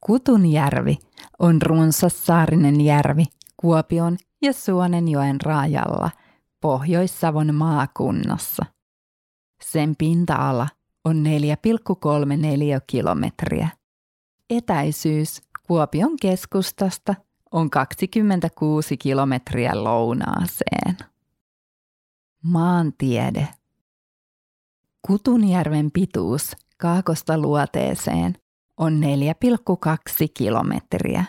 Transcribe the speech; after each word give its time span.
Kutunjärvi 0.00 0.98
on 1.38 1.62
runsas 1.62 2.26
saarinen 2.26 2.80
järvi 2.80 3.24
Kuopion 3.56 4.18
ja 4.42 4.52
Suonenjoen 4.52 5.40
rajalla 5.40 6.10
Pohjois-Savon 6.60 7.54
maakunnassa. 7.54 8.64
Sen 9.62 9.96
pinta-ala 9.98 10.68
on 11.04 11.16
4,34 11.16 12.80
kilometriä. 12.86 13.68
Etäisyys 14.50 15.42
Kuopion 15.66 16.16
keskustasta 16.22 17.14
on 17.50 17.70
26 17.70 18.96
kilometriä 18.96 19.84
lounaaseen. 19.84 20.96
Maantiede. 22.42 23.48
Kutunjärven 25.02 25.90
pituus 25.90 26.56
Kaakosta 26.76 27.38
luoteeseen 27.38 28.34
on 28.80 29.00
4,2 29.00 30.26
kilometriä. 30.34 31.24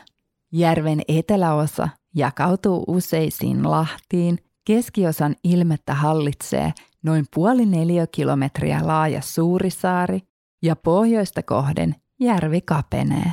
Järven 0.52 1.02
eteläosa 1.08 1.90
jakautuu 2.16 2.84
useisiin 2.88 3.72
lahtiin, 3.72 4.38
keskiosan 4.66 5.36
ilmettä 5.44 5.94
hallitsee 5.94 6.74
noin 7.04 7.26
puoli 7.36 7.64
kilometriä 8.12 8.80
laaja 8.84 9.22
Suurisaari 9.22 10.20
ja 10.62 10.76
pohjoista 10.76 11.44
kohden 11.44 11.96
järvi 12.20 12.62
kapenee. 12.62 13.32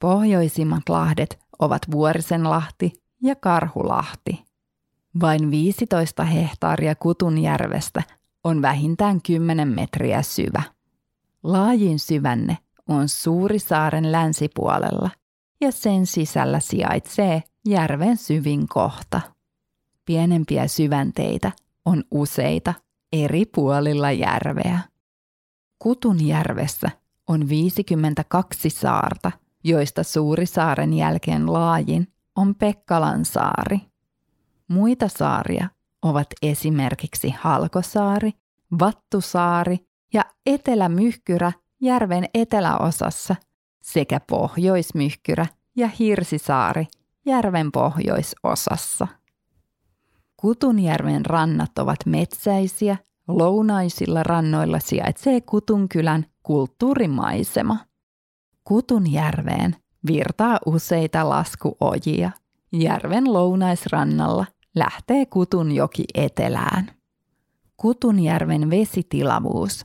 Pohjoisimmat 0.00 0.88
lahdet 0.88 1.38
ovat 1.58 1.82
Vuorisenlahti 1.90 2.92
ja 3.22 3.34
Karhulahti. 3.34 4.44
Vain 5.20 5.50
15 5.50 6.24
hehtaaria 6.24 6.94
Kutunjärvestä 6.94 8.02
on 8.44 8.62
vähintään 8.62 9.22
10 9.22 9.68
metriä 9.68 10.22
syvä. 10.22 10.62
Laajin 11.42 11.98
syvänne 11.98 12.58
on 12.88 13.08
Suurisaaren 13.08 14.12
länsipuolella 14.12 15.10
ja 15.60 15.72
sen 15.72 16.06
sisällä 16.06 16.60
sijaitsee 16.60 17.42
järven 17.68 18.16
syvin 18.16 18.68
kohta. 18.68 19.20
Pienempiä 20.04 20.68
syvänteitä 20.68 21.52
on 21.84 22.04
useita 22.10 22.74
eri 23.12 23.44
puolilla 23.44 24.12
järveä. 24.12 24.80
Kutunjärvessä 25.78 26.90
on 27.28 27.48
52 27.48 28.70
saarta, 28.70 29.32
joista 29.64 30.02
Suurisaaren 30.02 30.94
jälkeen 30.94 31.52
laajin 31.52 32.08
on 32.36 32.54
Pekkalan 32.54 33.24
saari. 33.24 33.80
Muita 34.68 35.08
saaria 35.08 35.68
ovat 36.02 36.26
esimerkiksi 36.42 37.34
Halkosaari, 37.40 38.32
Vattusaari 38.80 39.78
ja 40.12 40.24
Etelämyhkyrä 40.46 41.52
järven 41.80 42.24
eteläosassa 42.34 43.36
sekä 43.82 44.20
Pohjoismyhkyrä 44.20 45.46
ja 45.76 45.88
Hirsisaari 45.88 46.86
järven 47.26 47.72
pohjoisosassa. 47.72 49.06
Kutunjärven 50.36 51.26
rannat 51.26 51.78
ovat 51.78 51.98
metsäisiä, 52.06 52.96
lounaisilla 53.28 54.22
rannoilla 54.22 54.78
sijaitsee 54.78 55.40
Kutunkylän 55.40 56.26
kulttuurimaisema. 56.42 57.76
Kutunjärveen 58.64 59.76
virtaa 60.06 60.58
useita 60.66 61.28
laskuojia. 61.28 62.30
Järven 62.72 63.32
lounaisrannalla 63.32 64.46
lähtee 64.74 65.26
Kutunjoki 65.26 66.04
etelään. 66.14 66.90
Kutunjärven 67.76 68.70
vesitilavuus 68.70 69.84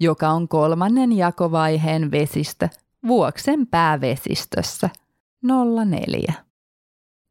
joka 0.00 0.28
on 0.28 0.48
kolmannen 0.48 1.12
jakovaiheen 1.12 2.10
vesistö 2.10 2.68
Vuoksen 3.06 3.66
päävesistössä 3.66 4.90
04. 5.90 6.34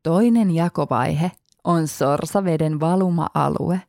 Toinen 0.04 0.52
jakovaihe 0.52 1.32
on 1.64 1.88
Sorsaveden 1.88 2.80
valuma-alue 2.80 3.82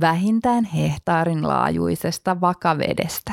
vähintään 0.00 0.64
hehtaarin 0.64 1.48
laajuisesta 1.48 2.40
vakavedestä. 2.40 3.32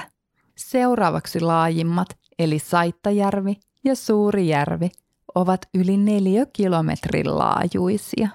Seuraavaksi 0.55 1.39
laajimmat 1.39 2.07
eli 2.39 2.59
Saittajärvi 2.59 3.59
ja 3.83 3.95
Suurijärvi 3.95 4.89
ovat 5.35 5.61
yli 5.73 5.97
neljä 5.97 6.45
kilometrin 6.45 7.37
laajuisia. 7.37 8.29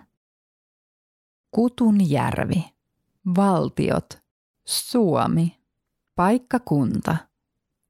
Kutunjärvi. 1.50 2.64
Valtiot. 3.36 4.22
Suomi. 4.64 5.58
Paikkakunta. 6.14 7.16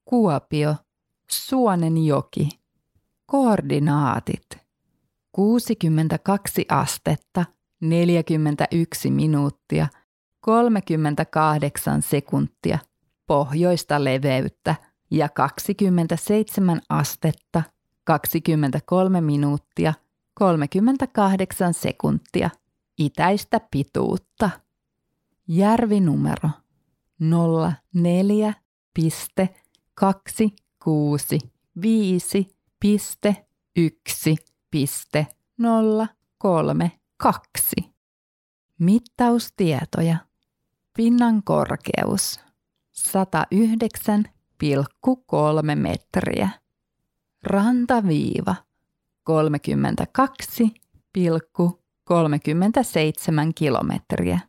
Kuopio. 0.05 0.75
Suonenjoki. 1.31 2.49
Koordinaatit. 3.27 4.47
62 5.33 6.65
astetta, 6.69 7.45
41 7.83 9.11
minuuttia, 9.11 9.89
38 10.41 12.03
sekuntia, 12.03 12.79
pohjoista 13.27 14.05
leveyttä– 14.05 14.75
ja 15.13 15.29
27 15.29 16.81
astetta, 16.89 17.63
23 18.05 19.21
minuuttia, 19.21 19.95
38 20.35 21.75
sekuntia 21.75 22.51
itäistä 22.99 23.61
pituutta. 23.71 24.51
Järvinumero 25.49 26.51
04.65.1.032. 37.23 37.83
Mittaustietoja. 38.79 40.17
Pinnan 40.97 41.43
korkeus 41.43 42.41
109 42.93 44.25
kolme 45.27 45.75
metriä. 45.75 46.49
Rantaviiva 47.43 48.55
32,37 49.31 49.35
kilometriä. 53.55 54.41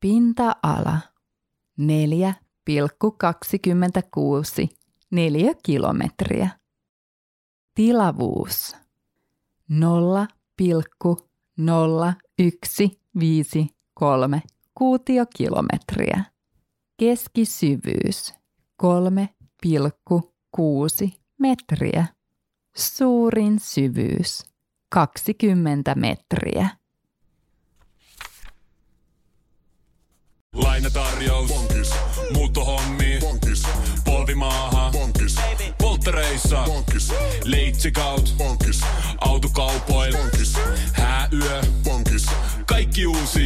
Pinta-ala 0.00 0.98
4,26 1.80 1.86
kilometriä. 5.62 6.48
Tilavuus 7.74 8.76
0,0153 11.60 14.40
kuutiokilometriä. 14.74 16.24
Keskisyvyys 17.00 18.34
3,6 18.82 21.10
metriä. 21.38 22.06
Suurin 22.76 23.60
syvyys 23.60 24.44
20 24.88 25.94
metriä. 25.94 26.68
Lainatarjous. 30.54 31.48
Bonkis. 31.48 31.90
Muuttohommi. 32.32 33.18
Bonkis. 33.20 33.62
Polvimaaha. 34.04 34.90
Bonkis. 34.92 35.36
Polttereissa. 35.78 36.62
Bonkis. 36.66 37.12
Leitsikaut. 37.44 38.34
Bonkis. 38.38 38.80
Autokaupoil. 39.20 40.16
Bonkis. 40.16 40.35